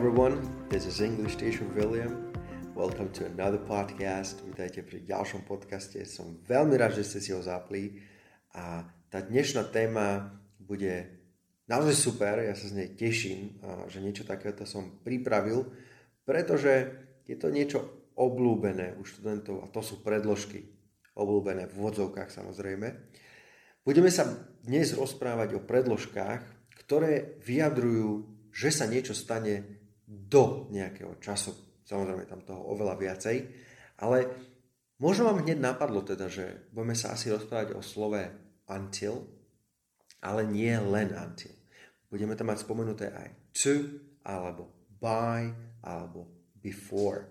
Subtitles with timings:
[0.00, 0.40] Everyone,
[0.72, 2.32] this is English teacher William.
[2.72, 4.40] Welcome to another podcast.
[4.48, 6.00] Vítajte pri ďalšom podcaste.
[6.08, 8.00] Som veľmi rád, že ste si ho zapli.
[8.56, 8.80] A
[9.12, 11.20] tá dnešná téma bude
[11.68, 12.40] naozaj super.
[12.40, 13.60] Ja sa z nej teším,
[13.92, 15.68] že niečo takéto som pripravil,
[16.24, 16.96] pretože
[17.28, 17.84] je to niečo
[18.16, 20.64] obľúbené u študentov a to sú predložky.
[21.12, 22.88] Obľúbené v vodzovkách samozrejme.
[23.84, 24.24] Budeme sa
[24.64, 31.54] dnes rozprávať o predložkách, ktoré vyjadrujú že sa niečo stane do nejakého času.
[31.86, 33.36] Samozrejme, tam toho oveľa viacej.
[34.02, 34.26] Ale
[34.98, 38.18] možno vám hneď napadlo teda, že budeme sa asi rozprávať o slove
[38.66, 39.30] until,
[40.18, 41.54] ale nie len until.
[42.10, 45.54] Budeme tam mať spomenuté aj to, alebo by,
[45.86, 46.26] alebo
[46.58, 47.30] before.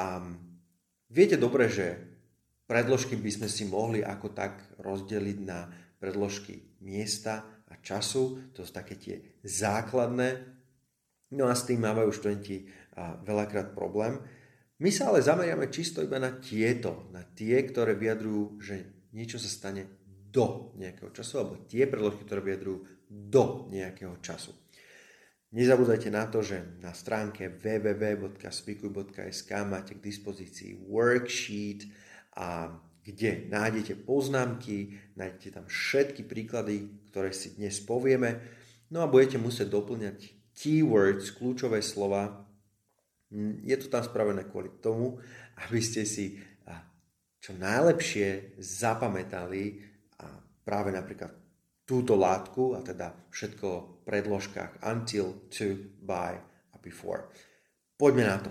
[0.00, 0.40] Um,
[1.12, 2.00] viete dobre, že
[2.64, 5.68] predložky by sme si mohli ako tak rozdeliť na
[6.00, 10.51] predložky miesta a času, to sú také tie základné,
[11.32, 12.68] no a s tým mávajú študenti
[13.24, 14.20] veľakrát problém.
[14.82, 19.48] My sa ale zameriame čisto iba na tieto, na tie, ktoré vyjadrujú, že niečo sa
[19.48, 24.52] stane do nejakého času, alebo tie predložky, ktoré vyjadrujú do nejakého času.
[25.52, 31.84] Nezabúdajte na to, že na stránke www.speakuj.sk máte k dispozícii worksheet
[32.40, 32.72] a
[33.04, 38.40] kde nájdete poznámky, nájdete tam všetky príklady, ktoré si dnes povieme,
[38.88, 42.46] no a budete musieť doplňať keywords, kľúčové slova.
[43.32, 45.18] Mm, je to tam spravené kvôli tomu,
[45.68, 46.38] aby ste si
[47.42, 49.82] čo najlepšie zapamätali
[50.22, 50.30] a
[50.62, 51.34] práve napríklad
[51.82, 55.74] túto látku, a teda všetko v predložkách until, to,
[56.06, 56.38] by
[56.70, 57.26] a before.
[57.98, 58.50] Poďme na to.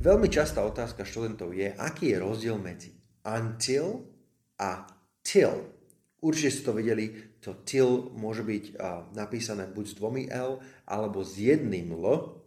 [0.00, 2.96] Veľmi častá otázka študentov je, aký je rozdiel medzi
[3.28, 4.08] until
[4.56, 4.88] a
[5.20, 5.68] till.
[6.24, 8.80] Určite ste to videli, to till môže byť
[9.12, 12.40] napísané buď s dvomi L, alebo s jedným L,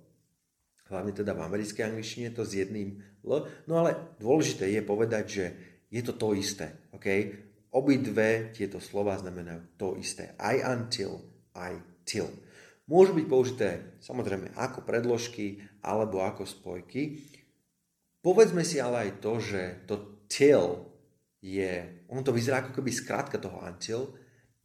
[0.90, 5.46] hlavne teda v americkej angličtine to s jedným L, no ale dôležité je povedať, že
[5.94, 6.90] je to to isté.
[6.98, 7.38] Okay?
[7.70, 10.34] Obidve tieto slova znamenajú to isté.
[10.42, 11.22] I until,
[11.54, 12.32] I till.
[12.88, 17.20] Môžu byť použité samozrejme ako predložky alebo ako spojky.
[18.24, 19.96] Povedzme si ale aj to, že to
[20.32, 20.88] till
[21.44, 24.16] je, on to vyzerá ako keby skrátka toho until,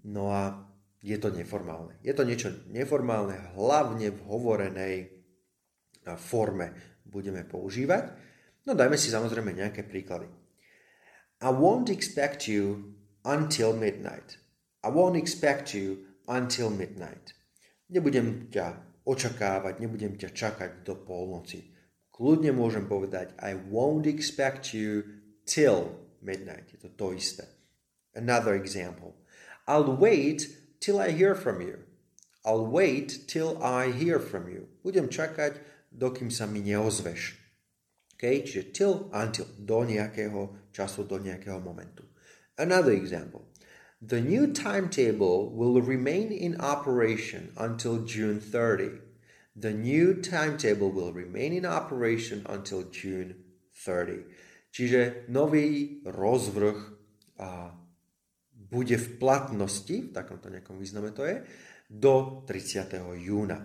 [0.06, 0.58] no a
[1.02, 1.98] je to neformálne.
[2.06, 4.94] Je to niečo neformálne, hlavne v hovorenej
[6.18, 8.14] forme budeme používať.
[8.66, 10.30] No dajme si samozrejme nejaké príklady.
[11.42, 12.94] I won't expect you
[13.26, 14.38] until midnight.
[14.86, 17.34] I won't expect you until midnight.
[17.90, 21.74] Nebudem ťa očakávať, nebudem ťa čakať do polnoci.
[22.14, 25.02] Kľudne môžem povedať I won't expect you
[25.42, 26.70] till midnight.
[26.70, 27.42] Je to to isté.
[28.14, 29.18] Another example.
[29.66, 30.48] I'll wait
[30.80, 31.78] till I hear from you.
[32.44, 34.66] I'll wait till I hear from you.
[34.82, 35.62] Budem čakať,
[35.94, 37.38] dokým sa mi neozveš.
[38.18, 38.42] Okay?
[38.42, 42.02] Čiže till, until, do nejakého času, do nejakého momentu.
[42.58, 43.46] Another example.
[44.02, 48.98] The new timetable will remain in operation until June 30.
[49.54, 53.38] The new timetable will remain in operation until June
[53.70, 54.26] 30.
[54.74, 56.78] Čiže nový rozvrh
[57.38, 57.76] a
[58.72, 61.44] bude v platnosti, v takomto nejakom význame to je,
[61.92, 62.96] do 30.
[63.20, 63.60] júna.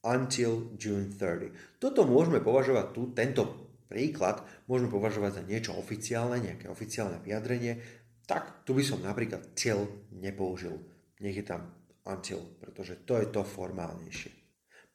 [0.00, 1.80] Until June 30.
[1.80, 7.80] Toto môžeme považovať tu, tento príklad môžeme považovať za niečo oficiálne, nejaké oficiálne vyjadrenie,
[8.24, 10.76] tak tu by som napríklad till nepoužil.
[11.20, 11.68] Nech je tam
[12.08, 14.32] until, pretože to je to formálnejšie.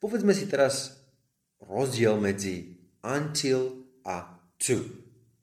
[0.02, 1.06] Povedzme si teraz
[1.62, 2.74] rozdiel medzi
[3.06, 4.82] until a to.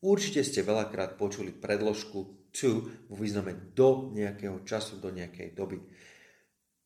[0.03, 5.81] Určite ste veľakrát počuli predložku to vo význame do nejakého času, do nejakej doby.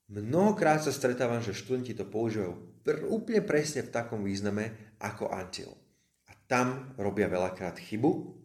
[0.06, 2.54] Mnohokrát sa stretávam, že študenti to používajú
[2.86, 5.74] pr- úplne presne v takom význame ako until.
[6.30, 8.38] A tam robia veľakrát chybu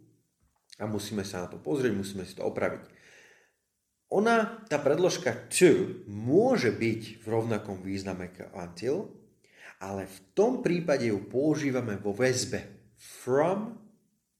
[0.81, 2.81] a musíme sa na to pozrieť, musíme si to opraviť.
[4.11, 8.95] Ona, tá predložka to, môže byť v rovnakom význame ako until,
[9.79, 13.79] ale v tom prípade ju používame vo väzbe from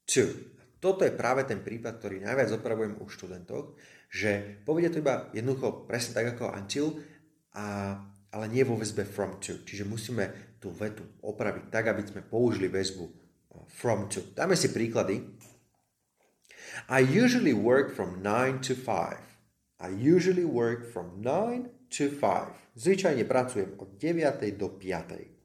[0.03, 0.50] to.
[0.81, 3.78] Toto je práve ten prípad, ktorý najviac opravujem u študentov,
[4.10, 6.98] že povedia to iba jednoducho presne tak ako until,
[7.54, 7.95] a,
[8.33, 9.62] ale nie vo väzbe from to.
[9.62, 13.06] Čiže musíme tú vetu opraviť tak, aby sme použili väzbu
[13.69, 14.25] from to.
[14.33, 15.22] Dáme si príklady.
[16.89, 19.22] I usually work from 9 to 5.
[19.81, 22.74] I usually work from 9 to 5.
[22.74, 24.57] Zvyčajne pracujem od 9.
[24.57, 25.40] do 5.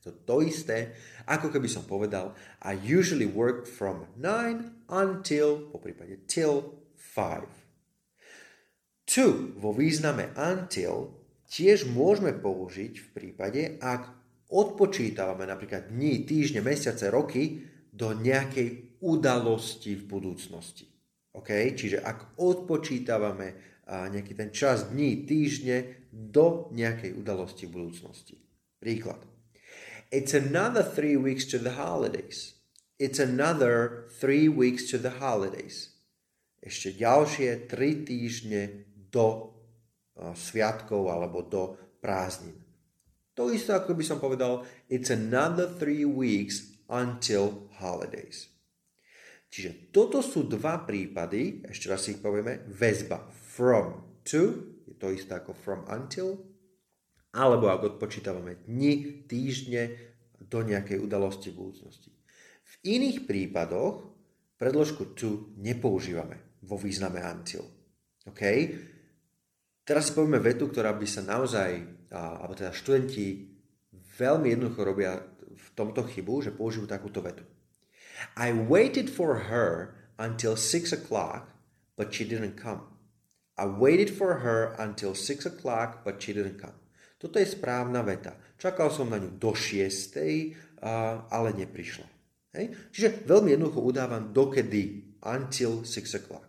[0.00, 0.96] To to isté,
[1.28, 2.32] ako keby som povedal
[2.64, 7.44] I usually work from 9 until, po prípade till 5.
[9.10, 9.26] To
[9.60, 11.12] vo význame until
[11.50, 14.08] tiež môžeme použiť v prípade, ak
[14.48, 20.86] odpočítavame napríklad dní, týždne, mesiace, roky do nejakej udalosti v budúcnosti.
[21.34, 21.74] Okay?
[21.74, 28.38] Čiže ak odpočítavame nejaký ten čas dní, týždne do nejakej udalosti v budúcnosti.
[28.78, 29.29] Príklad.
[30.10, 32.58] It's another three weeks to the holidays.
[32.98, 35.94] It's another three weeks to the holidays.
[36.60, 39.54] Ešte ďalšie tri týždne do
[40.18, 42.58] uh, sviatkov alebo do prázdnin.
[43.38, 48.50] To isté, ako by som povedal, it's another three weeks until holidays.
[49.46, 55.14] Čiže toto sú dva prípady, ešte raz si ich povieme, väzba from to, je to
[55.14, 56.49] isté ako from until,
[57.30, 59.94] alebo ak odpočítavame dni, týždne
[60.40, 62.10] do nejakej udalosti v budúcnosti.
[62.64, 64.02] V iných prípadoch
[64.58, 67.66] predložku to nepoužívame vo význame until.
[68.26, 68.42] OK?
[69.86, 71.70] Teraz si povieme vetu, ktorá by sa naozaj,
[72.14, 73.50] alebo teda študenti
[74.18, 75.18] veľmi jednoducho robia
[75.50, 77.42] v tomto chybu, že použijú takúto vetu.
[78.36, 81.48] I waited for her until six o'clock,
[81.96, 82.84] but she didn't come.
[83.56, 86.79] I waited for her until six o'clock, but she didn't come.
[87.20, 88.32] Toto je správna veta.
[88.56, 90.16] Čakal som na ňu do 6,
[91.28, 92.08] ale neprišla.
[92.56, 92.72] Hej?
[92.88, 96.48] Čiže veľmi jednoducho udávam dokedy, until 6 o'clock.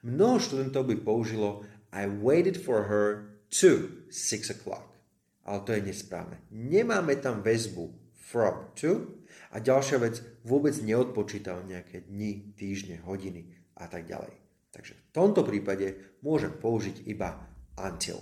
[0.00, 4.96] Mnoho študentov by použilo I waited for her to 6 o'clock.
[5.44, 6.40] Ale to je nesprávne.
[6.48, 9.20] Nemáme tam väzbu from to,
[9.52, 13.48] a ďalšia vec, vôbec neodpočítam nejaké dni, týždne, hodiny
[13.80, 14.32] a tak ďalej.
[14.72, 17.48] Takže v tomto prípade môžem použiť iba
[17.80, 18.20] until.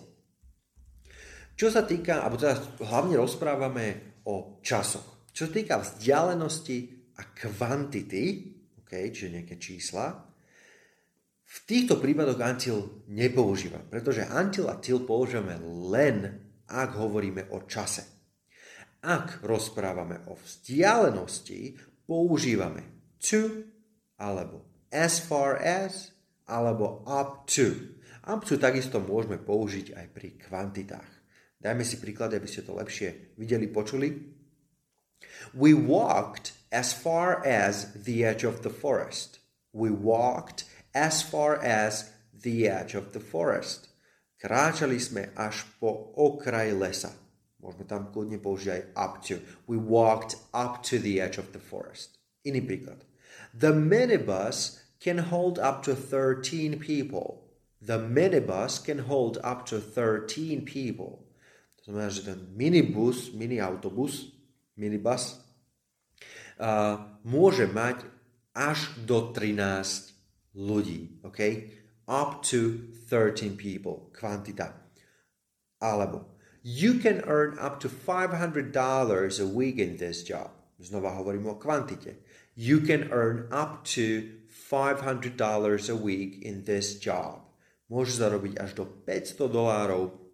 [1.56, 5.24] Čo sa týka, alebo teda hlavne rozprávame o časoch.
[5.32, 6.78] Čo sa týka vzdialenosti
[7.16, 8.24] a kvantity,
[8.84, 10.12] okay, čiže nejaké čísla,
[11.46, 15.56] v týchto prípadoch until nepoužívam, pretože until a till používame
[15.88, 18.04] len, ak hovoríme o čase.
[19.06, 23.64] Ak rozprávame o vzdialenosti, používame to
[24.18, 26.10] alebo as far as
[26.50, 27.96] alebo up to.
[28.26, 31.15] Up to takisto môžeme použiť aj pri kvantitách.
[31.60, 34.12] Dajme si príklad, aby ste to lepšie videli, počuli.
[35.56, 39.40] We walked as far as the edge of the forest.
[39.72, 40.64] We walked
[40.94, 43.88] as far as the edge of the forest.
[44.36, 47.12] Kráčali sme až po okraj lesa.
[47.56, 49.40] Môžeme tam kľudne použiť aj up to.
[49.64, 52.20] We walked up to the edge of the forest.
[52.44, 53.02] Iný príklad.
[53.56, 57.48] The minibus can hold up to 13 people.
[57.80, 61.25] The minibus can hold up to 13 people.
[61.86, 64.34] To znamená, že ten minibus, mini autobus,
[64.74, 65.38] minibus,
[66.58, 68.02] uh, môže mať
[68.50, 71.22] až do 13 ľudí.
[71.22, 71.70] Okay?
[72.10, 74.10] Up to 13 people.
[74.10, 74.74] Kvantita.
[75.78, 76.36] Alebo
[76.66, 80.50] You can earn up to $500 a week in this job.
[80.82, 82.18] Znova hovorím o kvantite.
[82.58, 87.46] You can earn up to $500 a week in this job.
[87.86, 90.25] Môžeš zarobiť až do 500 dolárov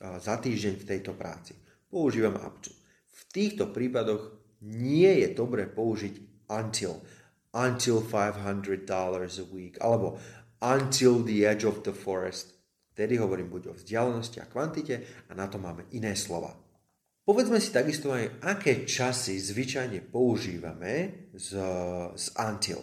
[0.00, 1.56] za týždeň v tejto práci.
[1.88, 2.72] Používam to.
[3.16, 7.00] V týchto prípadoch nie je dobre použiť until.
[7.56, 9.80] Until $500 a week.
[9.80, 10.20] Alebo
[10.60, 12.56] until the edge of the forest
[12.96, 16.56] Vtedy hovorím buď o vzdialenosti a kvantite a na to máme iné slova.
[17.28, 21.60] Povedzme si takisto aj, aké časy zvyčajne používame z,
[22.16, 22.80] z until.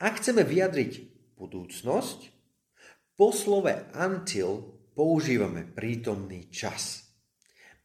[0.00, 0.92] Ak chceme vyjadriť
[1.36, 2.32] budúcnosť,
[3.20, 7.10] po slove until používame prítomný čas.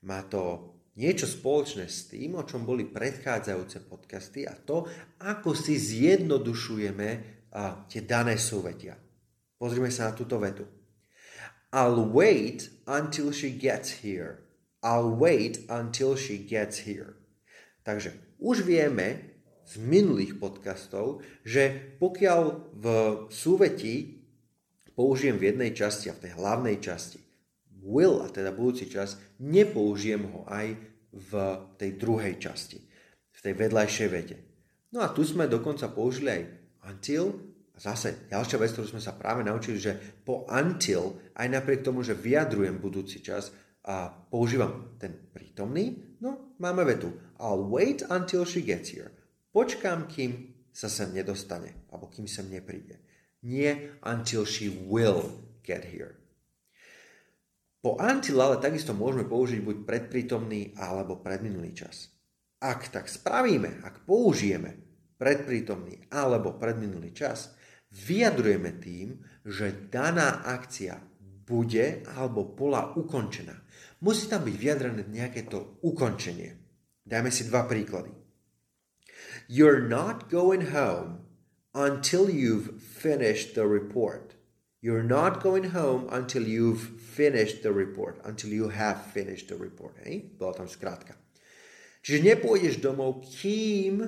[0.05, 4.85] Má to niečo spoločné s tým, o čom boli predchádzajúce podcasty a to,
[5.19, 7.09] ako si zjednodušujeme
[7.51, 8.95] a, tie dané súvetia.
[9.59, 10.63] Pozrime sa na túto vetu.
[11.73, 14.45] I'll wait until she gets here.
[14.81, 17.19] I'll wait until she gets here.
[17.83, 19.35] Takže už vieme
[19.69, 22.41] z minulých podcastov, že pokiaľ
[22.73, 22.85] v
[23.29, 24.18] súveti
[24.99, 27.23] použijem v jednej časti a v tej hlavnej časti
[27.79, 30.75] will, a teda budúci čas, nepoužijem ho aj
[31.15, 31.31] v
[31.79, 32.83] tej druhej časti,
[33.31, 34.37] v tej vedľajšej vete.
[34.91, 36.43] No a tu sme dokonca použili aj
[36.91, 37.39] until
[37.79, 39.95] zase ďalšia vec, ktorú sme sa práve naučili, že
[40.27, 43.55] po until, aj napriek tomu, že vyjadrujem budúci čas
[43.87, 47.15] a používam ten prítomný, no máme vetu.
[47.39, 49.15] I'll wait until she gets here.
[49.55, 53.08] Počkám, kým sa sem nedostane, alebo kým sem nepríde.
[53.43, 56.19] Nie until she will get here.
[57.79, 62.11] Po until ale takisto môžeme použiť buď predprítomný alebo predminulý čas.
[62.59, 64.75] Ak tak spravíme, ak použijeme
[65.15, 67.55] predprítomný alebo predminulý čas,
[67.95, 69.15] vyjadrujeme tým,
[69.47, 70.99] že daná akcia
[71.47, 73.55] bude alebo bola ukončená.
[74.03, 76.59] Musí tam byť vyjadrené nejaké to ukončenie.
[77.07, 78.11] Dajme si dva príklady.
[79.47, 81.28] You're not going home
[81.73, 84.35] until you've finished the report.
[84.81, 88.21] You're not going home until you've finished the report.
[88.23, 89.99] Until you have finished the report.
[90.05, 90.39] Hej?
[90.39, 91.19] Bola tam skrátka.
[91.99, 94.07] Čiže nepôjdeš domov, kým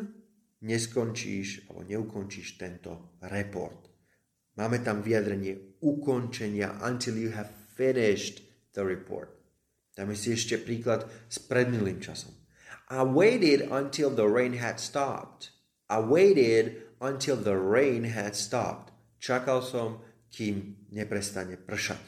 [0.63, 3.91] neskončíš alebo neukončíš tento report.
[4.55, 9.31] Máme tam vyjadrenie ukončenia until you have finished the report.
[9.91, 12.31] Dáme si ešte príklad s predminulým časom.
[12.87, 15.51] I waited until the rain had stopped.
[15.91, 18.93] I waited until the rain had stopped.
[19.17, 21.99] Čakal som, kým neprestane pršať.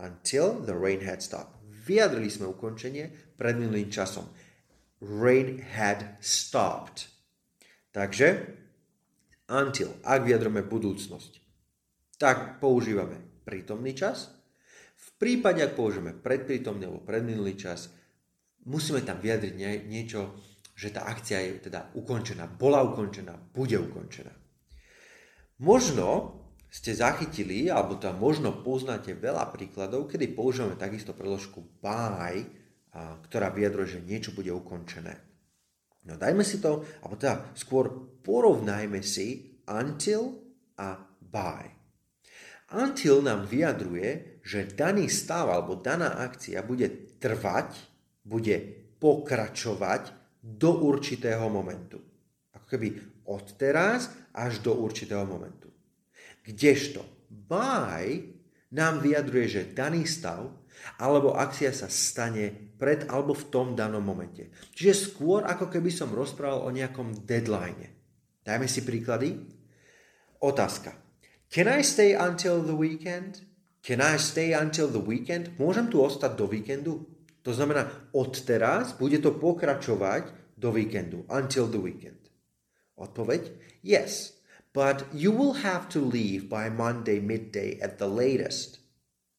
[0.00, 1.60] Until the rain had stopped.
[1.68, 4.24] Vyjadrili sme ukončenie pred minulým časom.
[5.00, 7.12] Rain had stopped.
[7.92, 8.48] Takže
[9.52, 11.32] until, ak vyjadrome budúcnosť,
[12.16, 14.30] tak používame prítomný čas.
[14.96, 17.88] V prípade, ak použijeme predprítomný alebo predminulý čas,
[18.68, 20.36] musíme tam vyjadriť niečo,
[20.80, 24.32] že tá akcia je teda ukončená, bola ukončená, bude ukončená.
[25.60, 26.40] Možno
[26.72, 32.40] ste zachytili, alebo tam možno poznáte veľa príkladov, kedy používame takisto preložku by,
[33.28, 35.20] ktorá vyjadruje, že niečo bude ukončené.
[36.08, 37.92] No dajme si to, alebo teda skôr
[38.24, 40.32] porovnajme si until
[40.80, 41.76] a by.
[42.72, 46.88] Until nám vyjadruje, že daný stav alebo daná akcia bude
[47.20, 47.76] trvať,
[48.24, 48.56] bude
[48.96, 52.00] pokračovať do určitého momentu.
[52.56, 52.88] Ako keby
[53.28, 55.68] od teraz až do určitého momentu.
[56.42, 58.24] Kdežto by
[58.74, 60.50] nám vyjadruje, že daný stav
[60.98, 64.48] alebo akcia sa stane pred alebo v tom danom momente.
[64.72, 68.00] Čiže skôr ako keby som rozprával o nejakom deadline.
[68.40, 69.36] Dajme si príklady.
[70.40, 70.96] Otázka.
[71.52, 73.44] Can I stay until the weekend?
[73.84, 75.52] Can I stay until the weekend?
[75.60, 77.04] Môžem tu ostať do víkendu?
[77.42, 81.24] To znamená, od teraz bude to pokračovať do víkendu.
[81.32, 82.20] Until the weekend.
[83.00, 83.48] Odpoveď?
[83.80, 84.36] Yes.
[84.70, 88.78] But you will have to leave by Monday midday at the latest.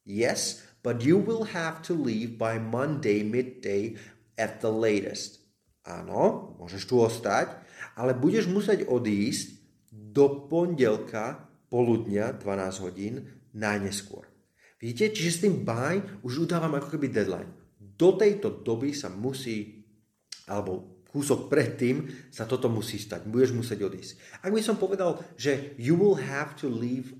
[0.03, 3.96] Yes, but you will have to leave by Monday midday
[4.36, 5.39] at the latest.
[5.88, 7.53] Áno, môžeš tu ostať,
[7.96, 9.55] ale budeš musieť odísť
[9.89, 13.13] do pondelka poludnia 12 hodín
[13.55, 14.27] najneskôr.
[14.81, 17.61] Vidíte, čiže s tým by už udávam ako keby deadline.
[18.01, 19.86] Do tejto doby sa musí,
[20.50, 23.29] alebo kúsok predtým sa toto musí stať.
[23.29, 24.41] Budeš musieť odísť.
[24.41, 27.13] Ak by som povedal, že you will have to leave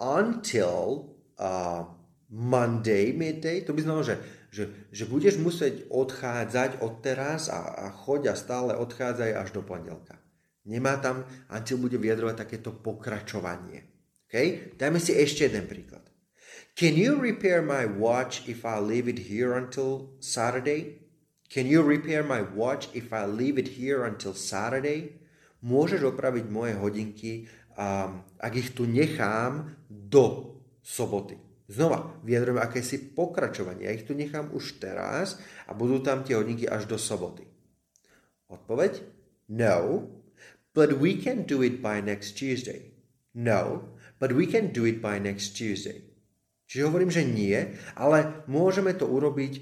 [0.00, 1.86] until uh,
[2.34, 4.16] Monday midday, to by znamenalo, že,
[4.50, 9.62] že, že budeš musieť odchádzať od teraz a, a choď a stále odchádzaj až do
[9.62, 10.18] pondelka.
[10.64, 13.84] Nemá tam, until bude vyjadrovať takéto pokračovanie.
[14.26, 14.72] Okay?
[14.74, 16.13] Dajme si ešte jeden príklad.
[16.74, 21.06] Can you repair my watch if I leave it here until Saturday?
[21.46, 25.22] Can you repair my watch if I leave it here until Saturday?
[25.62, 27.46] Môžeš opraviť moje hodinky,
[27.78, 31.38] um, ak ich tu nechám do soboty.
[31.70, 33.86] Znova, vyjadrujem akési pokračovanie.
[33.86, 35.38] Ja ich tu nechám už teraz
[35.70, 37.46] a budú tam tie hodinky až do soboty.
[38.50, 38.98] Odpoveď?
[39.46, 40.10] No,
[40.74, 42.98] but we can do it by next Tuesday.
[43.30, 46.13] No, but we can do it by next Tuesday.
[46.74, 47.54] Čiže hovorím, že nie,
[47.94, 49.52] ale môžeme to urobiť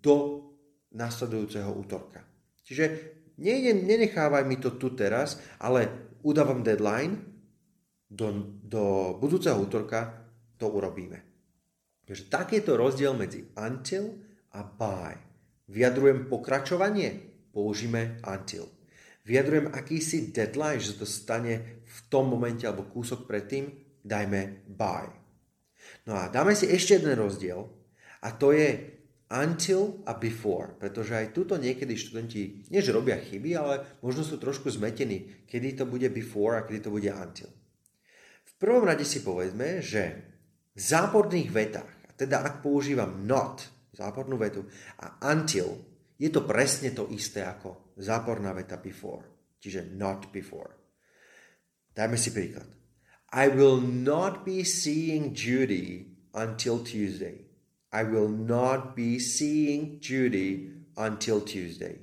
[0.00, 0.40] do
[0.96, 2.24] nasledujúceho útorka.
[2.64, 2.84] Čiže
[3.36, 7.28] nejdem, nenechávaj mi to tu teraz, ale udávam deadline,
[8.08, 10.24] do, do budúceho útorka
[10.56, 11.20] to urobíme.
[12.08, 14.16] Takže takýto rozdiel medzi until
[14.56, 15.12] a by.
[15.68, 17.20] Vyjadrujem pokračovanie,
[17.52, 18.64] použijeme until.
[19.28, 23.68] Vyjadrujem akýsi deadline, že to stane v tom momente alebo kúsok predtým,
[24.00, 25.21] dajme by.
[26.06, 27.66] No a dáme si ešte jeden rozdiel
[28.22, 28.98] a to je
[29.32, 33.74] until a before, pretože aj tuto niekedy študenti, než robia chyby, ale
[34.04, 37.48] možno sú trošku zmetení, kedy to bude before a kedy to bude until.
[38.44, 40.02] V prvom rade si povedzme, že
[40.76, 43.64] v záporných vetách, teda ak používam not,
[43.96, 44.68] zápornú vetu,
[45.00, 45.80] a until,
[46.20, 50.76] je to presne to isté ako záporná veta before, čiže not before.
[51.92, 52.81] Dajme si príklad.
[53.32, 57.48] I will not be seeing Judy until Tuesday.
[57.88, 61.96] I will not be seeing Judy until Tuesday.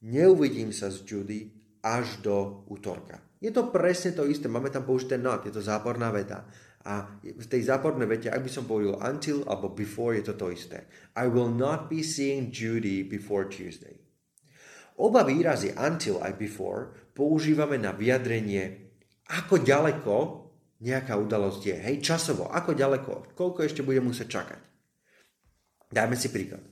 [0.00, 1.52] Neuvidím sa s Judy
[1.84, 3.20] až do útorka.
[3.44, 4.48] Je to presne to isté.
[4.48, 6.48] Máme tam použité not, je to záporná veta.
[6.88, 10.48] A v tej zápornej vete, ak by som povedal until alebo before, je to to
[10.48, 10.88] isté.
[11.12, 14.00] I will not be seeing Judy before Tuesday.
[14.96, 18.96] Oba výrazy until aj before používame na vyjadrenie,
[19.28, 20.16] ako ďaleko
[20.80, 21.76] nejaká udalosť je.
[21.76, 24.60] Hej, časovo, ako ďaleko, koľko ešte bude musieť čakať.
[25.92, 26.64] Dajme si príklad.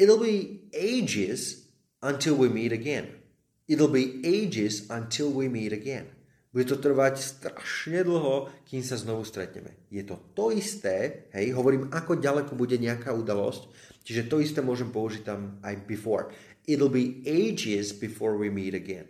[0.00, 1.68] It'll be ages
[2.00, 3.20] until we meet again.
[3.68, 6.08] It'll be ages until we meet again.
[6.50, 9.86] Bude to trvať strašne dlho, kým sa znovu stretneme.
[9.86, 13.70] Je to to isté, hej, hovorím, ako ďaleko bude nejaká udalosť,
[14.02, 16.34] čiže to isté môžem použiť tam aj before.
[16.66, 19.06] It'll be ages before we meet again.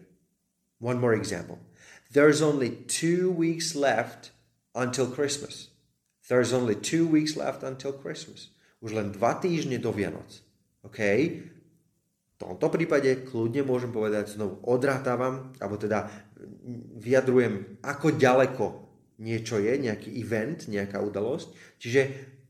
[0.85, 1.57] One more example.
[2.13, 4.37] There's only two weeks left
[4.75, 5.71] until Christmas.
[6.29, 8.55] There's only two weeks left until Christmas.
[8.81, 10.31] Už len dva týždne do Vianoc.
[10.87, 11.01] OK?
[11.01, 16.09] V tomto prípade kľudne môžem povedať znovu odrátavam, alebo teda
[16.97, 18.67] vyjadrujem, ako ďaleko
[19.21, 21.53] niečo je, nejaký event, nejaká udalosť.
[21.77, 22.01] Čiže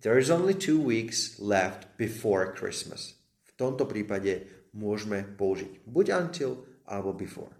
[0.06, 3.18] there's only two weeks left before Christmas.
[3.42, 7.50] V tomto prípade môžeme použiť buď until alebo before.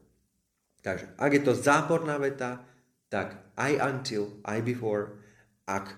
[0.81, 2.63] Takže ak je to záporná veta,
[3.11, 5.19] tak aj until, aj before.
[5.67, 5.93] Ak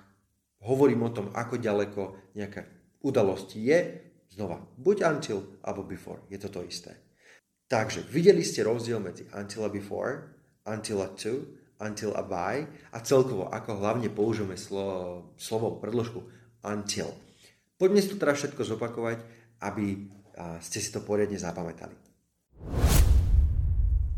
[0.65, 2.65] hovorím o tom, ako ďaleko nejaká
[3.05, 3.79] udalosť je,
[4.33, 6.25] znova, buď until alebo before.
[6.33, 6.97] Je to to isté.
[7.69, 10.33] Takže videli ste rozdiel medzi until a before,
[10.65, 11.45] until a to,
[11.83, 12.65] until a by
[12.95, 16.23] a celkovo, ako hlavne použijeme slovo, slovo predložku
[16.63, 17.11] until.
[17.77, 19.19] Poďme si to teraz všetko zopakovať,
[19.67, 20.07] aby
[20.63, 22.12] ste si to poriadne zapamätali.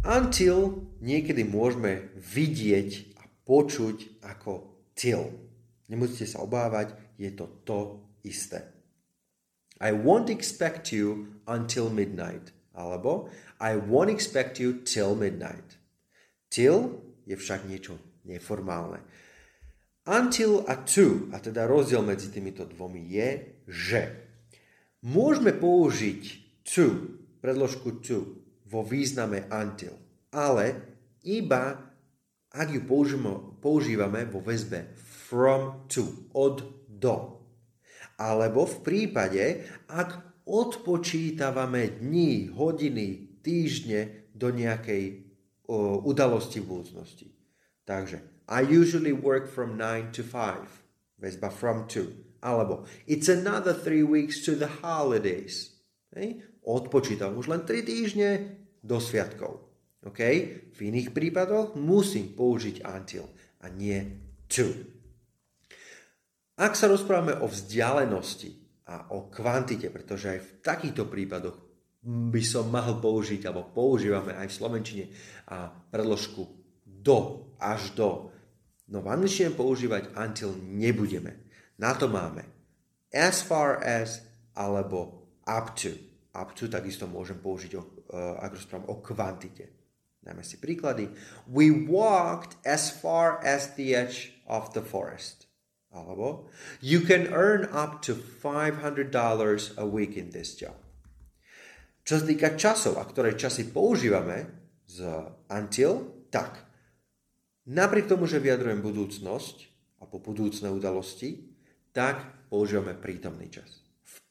[0.04, 5.32] Until niekedy môžeme vidieť a počuť ako till.
[5.88, 8.68] Nemusíte sa obávať, je to to isté.
[9.80, 12.52] I won't expect you until midnight.
[12.76, 15.80] Alebo I won't expect you till midnight.
[16.52, 17.96] Till je však niečo
[18.28, 19.00] neformálne.
[20.04, 23.28] Until a to, a teda rozdiel medzi týmito dvomi je,
[23.64, 24.00] že
[25.00, 26.22] môžeme použiť
[26.60, 27.08] to,
[27.40, 28.43] predložku to,
[28.74, 29.94] vo význame until,
[30.34, 30.74] ale
[31.22, 31.94] iba
[32.54, 34.94] ak ju používame, používame vo väzbe
[35.26, 37.42] from to, od do.
[38.14, 39.44] Alebo v prípade,
[39.90, 45.26] ak odpočítavame dní, hodiny, týždne do nejakej
[45.66, 47.28] o, udalosti v budúcnosti.
[47.82, 51.18] Takže I usually work from 9 to 5.
[51.18, 52.14] Väzba from to.
[52.38, 55.74] Alebo it's another 3 weeks to the holidays.
[56.14, 56.44] Hej?
[56.62, 58.30] Odpočítam už len 3 týždne
[58.84, 59.64] do sviatkov.
[60.04, 60.68] Okay?
[60.68, 63.24] V iných prípadoch musím použiť until
[63.64, 63.96] a nie
[64.44, 64.68] to.
[66.60, 71.56] Ak sa rozprávame o vzdialenosti, a o kvantite, pretože aj v takýchto prípadoch
[72.04, 75.04] by som mal použiť, alebo používame aj v Slovenčine
[75.48, 76.44] a predložku
[76.84, 78.28] do, až do.
[78.92, 81.48] No v angličtine používať until nebudeme.
[81.80, 82.44] Na to máme
[83.08, 84.20] as far as
[84.52, 85.96] alebo up to.
[86.34, 89.70] To takisto môžem použiť, o, uh, ak rozprávam o kvantite.
[90.18, 91.12] Dáme si príklady.
[91.46, 95.46] We walked as far as the edge of the forest.
[95.94, 96.50] Alebo
[96.82, 99.14] you can earn up to $500
[99.78, 100.74] a week in this job.
[102.02, 104.44] Čo sa týka časov, a ktoré časy používame
[104.90, 105.06] z
[105.48, 106.66] until, tak
[107.64, 109.56] napriek tomu, že vyjadrujem budúcnosť
[110.02, 111.48] alebo budúcne udalosti,
[111.94, 113.83] tak používame prítomný čas.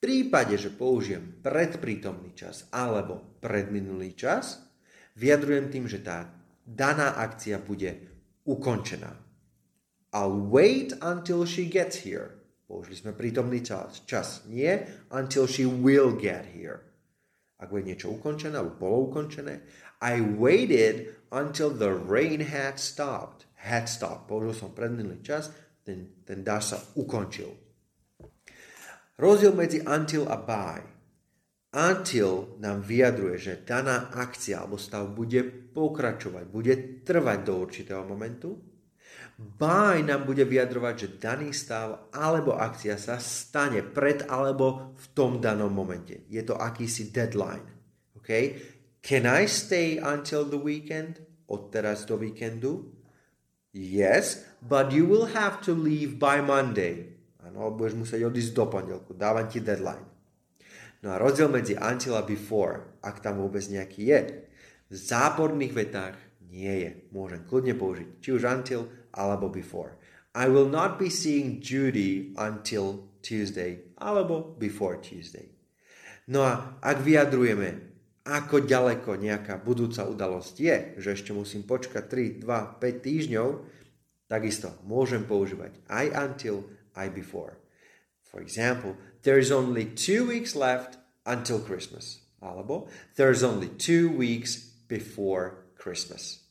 [0.04, 4.60] Prípade, že použijem predprítomný čas alebo predminulý čas,
[5.16, 6.28] vyjadrujem tým, že tá
[6.68, 8.04] daná akcia bude
[8.44, 9.16] ukončená.
[10.12, 12.36] I'll wait until she gets here.
[12.68, 14.04] Použili sme prítomný čas.
[14.04, 14.44] Čas.
[14.52, 16.84] Nie until she will get here.
[17.56, 19.64] Ak je niečo ukončené alebo bolo ukončené.
[20.04, 23.48] I waited until the rain had stopped.
[23.56, 24.28] Had stopped.
[24.28, 25.48] Použil som predminulý čas.
[25.88, 27.56] Ten, ten dáš sa ukončil.
[29.18, 30.80] Rozdiel medzi until a by.
[31.74, 35.42] Until nám vyjadruje, že daná akcia alebo stav bude
[35.74, 38.74] pokračovať, bude trvať do určitého momentu
[39.34, 45.42] By nám bude vyjadrovať, že daný stav alebo akcia sa stane pred alebo v tom
[45.42, 46.30] danom momente.
[46.30, 47.66] Je to akýsi deadline.
[48.22, 48.62] Okay?
[49.02, 51.26] Can I stay until the weekend?
[51.50, 52.94] Od teraz do víkendu?
[53.74, 57.18] Yes, but you will have to leave by Monday.
[57.54, 59.14] Áno, budeš musieť odísť do pondelku.
[59.14, 60.10] Dávam ti deadline.
[61.06, 64.50] No a rozdiel medzi until a before, ak tam vôbec nejaký je,
[64.90, 66.18] v záporných vetách
[66.50, 66.92] nie je.
[67.14, 70.02] Môžem kľudne použiť či už until alebo before.
[70.34, 75.54] I will not be seeing Judy until Tuesday alebo before Tuesday.
[76.26, 77.94] No a ak vyjadrujeme,
[78.26, 83.48] ako ďaleko nejaká budúca udalosť je, že ešte musím počkať 3, 2, 5 týždňov,
[84.32, 86.64] takisto môžem používať aj until,
[86.96, 87.58] aj before.
[88.22, 92.26] For example, there's only two weeks left until Christmas.
[92.44, 96.44] Alebo there's only two weeks before Christmas.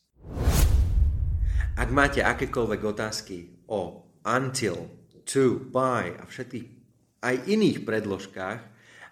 [1.77, 4.89] Ak máte akékoľvek otázky o until,
[5.25, 6.67] to, by a všetkých
[7.23, 8.61] aj iných predložkách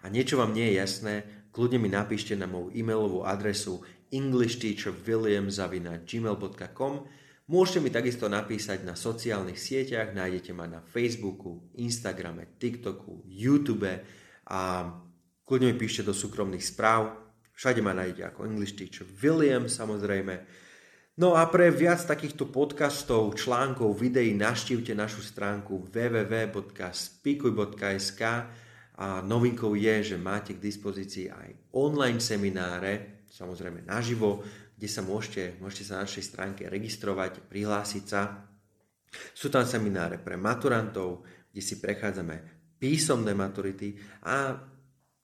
[0.02, 6.92] a niečo vám nie je jasné, kľudne mi napíšte na moju e-mailovú adresu englishteacherwilliam.gmail.com
[7.50, 13.90] Môžete mi takisto napísať na sociálnych sieťach, nájdete ma na Facebooku, Instagrame, TikToku, YouTube
[14.46, 14.86] a
[15.42, 17.10] kľudne mi píšte do súkromných správ.
[17.50, 20.46] Všade ma nájdete ako English Teacher William samozrejme.
[21.18, 28.22] No a pre viac takýchto podcastov, článkov, videí naštívte našu stránku www.spikuj.sk
[28.94, 34.38] a novinkou je, že máte k dispozícii aj online semináre, samozrejme naživo,
[34.80, 38.48] kde sa môžete, môžete sa na našej stránke registrovať, prihlásiť sa.
[39.36, 42.40] Sú tam semináre pre maturantov, kde si prechádzame
[42.80, 44.56] písomné maturity a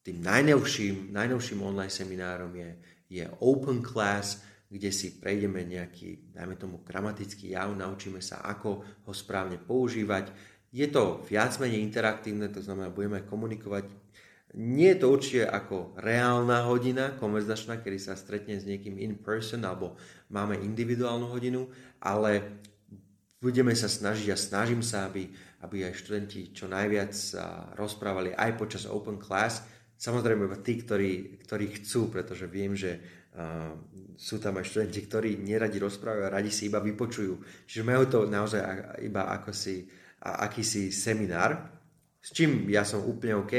[0.05, 2.71] tým najnovším, najnovším online seminárom je,
[3.09, 9.13] je Open Class, kde si prejdeme nejaký, dajme tomu, gramatický jav, naučíme sa, ako ho
[9.17, 10.37] správne používať.
[10.69, 13.89] Je to viac menej interaktívne, to znamená, budeme komunikovať
[14.57, 19.61] nie je to určite ako reálna hodina konverzačná, kedy sa stretne s niekým in person
[19.69, 20.01] alebo
[20.33, 21.69] máme individuálnu hodinu,
[22.01, 22.65] ale
[23.37, 25.29] budeme sa snažiť a snažím sa, aby,
[25.61, 27.13] aby aj študenti čo najviac
[27.77, 29.61] rozprávali aj počas open class.
[30.01, 33.77] Samozrejme tí, ktorí, ktorí chcú, pretože viem, že uh,
[34.17, 37.65] sú tam aj študenti, ktorí neradi rozprávajú a radi si iba vypočujú.
[37.69, 38.61] Čiže majú to naozaj
[39.05, 39.85] iba ako si,
[40.21, 41.77] akýsi seminár,
[42.21, 43.55] s čím ja som úplne OK.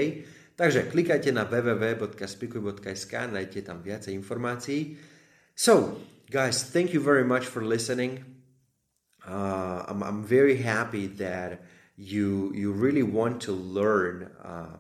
[0.58, 4.98] Takže klikajte na www.spikuj.sk, nájdete tam viacej informácií.
[5.54, 6.02] So,
[6.34, 8.26] guys, thank you very much for listening.
[9.22, 11.62] Uh, I'm, I'm very happy that
[11.98, 14.78] you you really want to learn, uh,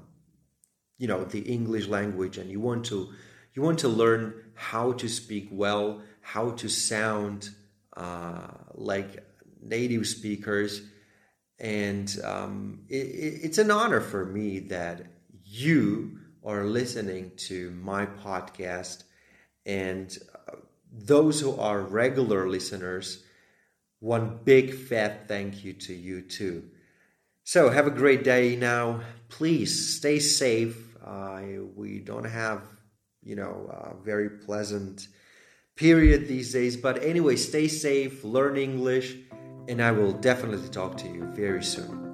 [0.97, 3.13] you know, the English language, and you want to
[3.53, 7.49] you want to learn how to speak well, how to sound
[7.93, 9.21] uh, like
[9.61, 10.81] native speakers,
[11.59, 15.16] and um, it, it's an honor for me that
[15.49, 19.03] you are listening to my podcast.
[19.65, 20.15] And
[20.47, 20.57] uh,
[20.91, 23.23] those who are regular listeners,
[23.99, 26.69] one big fat thank you to you too.
[27.43, 29.01] So have a great day now.
[29.29, 30.95] Please stay safe.
[31.03, 31.41] Uh,
[31.75, 32.62] we don't have,
[33.23, 35.07] you know, a very pleasant
[35.75, 36.75] period these days.
[36.75, 39.15] But anyway, stay safe, learn English,
[39.69, 42.07] and I will definitely talk to you very soon.